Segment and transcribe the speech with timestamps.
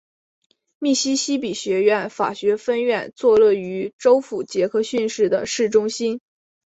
[0.79, 6.19] 密西西比学院法学分院坐落于州府杰克逊市的市中心。